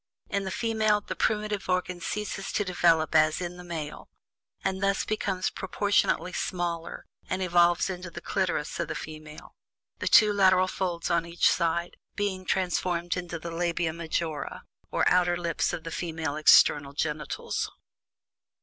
In 0.29 0.45
the 0.45 0.49
female, 0.49 0.99
the 1.01 1.15
primitive 1.15 1.69
organ 1.69 2.01
ceases 2.01 2.51
to 2.53 2.65
develop 2.65 3.13
as 3.13 3.39
in 3.39 3.57
the 3.57 3.63
male, 3.63 4.09
and 4.63 4.81
thus 4.81 5.05
becomes 5.05 5.51
proportionately 5.51 6.33
smaller, 6.33 7.05
and 7.29 7.43
evolves 7.43 7.87
into 7.87 8.09
the 8.09 8.19
clitoris 8.19 8.79
of 8.79 8.87
the 8.87 8.95
female; 8.95 9.53
the 9.99 10.07
two 10.07 10.33
lateral 10.33 10.67
folds, 10.67 11.11
on 11.11 11.23
each 11.27 11.47
side, 11.47 11.97
being 12.15 12.45
transformed 12.45 13.15
into 13.15 13.37
the 13.37 13.51
labia 13.51 13.93
majora, 13.93 14.63
or 14.89 15.07
"outer 15.07 15.37
lips" 15.37 15.71
of 15.71 15.83
the 15.83 15.91
female 15.91 16.35
external 16.35 16.93
genitals. 16.93 17.69